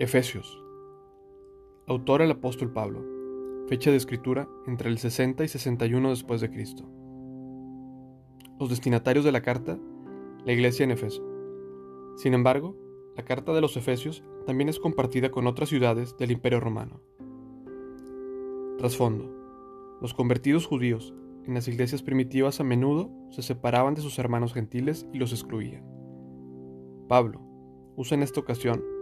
[0.00, 0.60] Efesios.
[1.86, 3.00] Autor el apóstol Pablo.
[3.68, 6.82] Fecha de escritura entre el 60 y 61 después de Cristo.
[8.58, 9.78] Los destinatarios de la carta,
[10.44, 11.22] la iglesia en Efeso.
[12.16, 12.76] Sin embargo,
[13.16, 17.00] la carta de los Efesios también es compartida con otras ciudades del Imperio Romano.
[18.78, 19.30] Trasfondo.
[20.00, 21.14] Los convertidos judíos
[21.46, 25.84] en las iglesias primitivas a menudo se separaban de sus hermanos gentiles y los excluían.
[27.06, 27.40] Pablo
[27.94, 28.93] usa en esta ocasión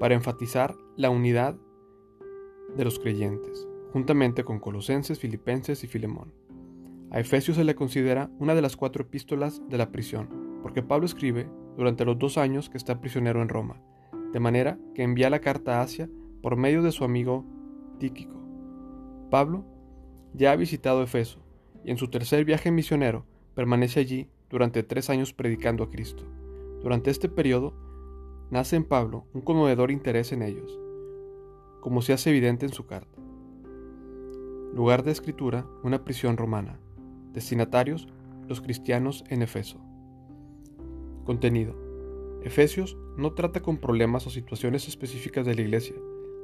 [0.00, 1.56] para enfatizar la unidad
[2.74, 6.32] de los creyentes, juntamente con Colosenses, Filipenses y Filemón.
[7.10, 11.04] A Efesios se le considera una de las cuatro epístolas de la prisión, porque Pablo
[11.04, 13.82] escribe durante los dos años que está prisionero en Roma,
[14.32, 16.08] de manera que envía la carta a Asia
[16.40, 17.44] por medio de su amigo
[17.98, 18.40] Tíquico.
[19.30, 19.66] Pablo
[20.32, 21.44] ya ha visitado Efeso
[21.84, 26.24] y en su tercer viaje misionero permanece allí durante tres años predicando a Cristo.
[26.82, 27.74] Durante este periodo,
[28.50, 30.78] nace en Pablo un conmovedor interés en ellos,
[31.80, 33.18] como se hace evidente en su carta.
[34.74, 36.78] Lugar de escritura, una prisión romana.
[37.32, 38.08] Destinatarios,
[38.48, 39.80] los cristianos en Efeso.
[41.24, 41.74] Contenido.
[42.42, 45.96] Efesios no trata con problemas o situaciones específicas de la iglesia,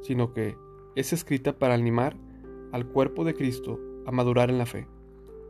[0.03, 0.57] sino que
[0.95, 2.17] es escrita para animar
[2.73, 4.87] al cuerpo de Cristo a madurar en la fe.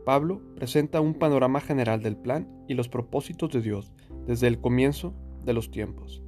[0.05, 3.91] Pablo presenta un panorama general del plan y los propósitos de Dios
[4.25, 6.23] desde el comienzo de los tiempos.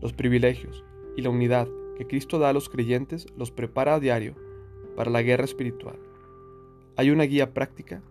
[0.00, 0.84] Los privilegios
[1.16, 4.34] y la unidad que Cristo da a los creyentes los prepara a diario
[4.96, 5.98] para la guerra espiritual.
[6.96, 8.02] Hay una guía práctica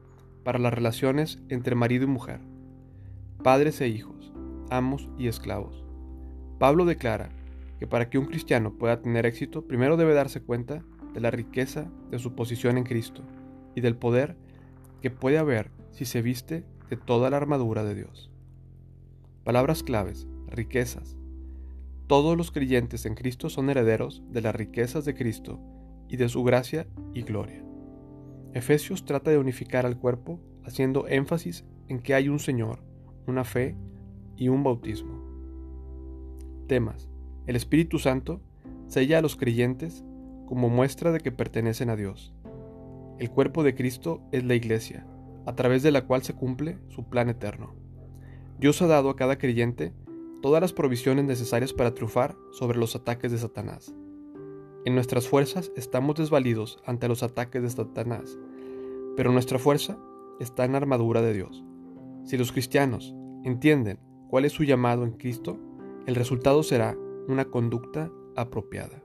[0.44, 2.40] para las relaciones entre marido y mujer,
[3.44, 4.32] padres e hijos,
[4.70, 5.84] amos y esclavos.
[6.60, 7.30] Pablo declara
[7.80, 11.90] que para que un cristiano pueda tener éxito, primero debe darse cuenta de la riqueza
[12.12, 13.24] de su posición en Cristo
[13.76, 14.36] y del poder
[15.02, 18.30] que puede haber si se viste de toda la armadura de Dios.
[19.44, 21.16] Palabras claves, riquezas,
[22.10, 25.60] todos los creyentes en Cristo son herederos de las riquezas de Cristo
[26.08, 27.64] y de su gracia y gloria.
[28.52, 32.84] Efesios trata de unificar al cuerpo haciendo énfasis en que hay un Señor,
[33.28, 33.78] una fe
[34.36, 35.24] y un bautismo.
[36.66, 37.12] Temas.
[37.46, 38.42] El Espíritu Santo
[38.88, 40.04] sella a los creyentes
[40.48, 42.34] como muestra de que pertenecen a Dios.
[43.20, 45.06] El cuerpo de Cristo es la iglesia,
[45.46, 47.76] a través de la cual se cumple su plan eterno.
[48.60, 49.94] Dios ha dado a cada creyente
[50.42, 53.94] todas las provisiones necesarias para triunfar sobre los ataques de Satanás.
[54.86, 58.38] En nuestras fuerzas estamos desvalidos ante los ataques de Satanás,
[59.18, 59.98] pero nuestra fuerza
[60.40, 61.64] está en la armadura de Dios.
[62.24, 63.14] Si los cristianos
[63.44, 65.60] entienden cuál es su llamado en Cristo,
[66.06, 69.04] el resultado será una conducta apropiada.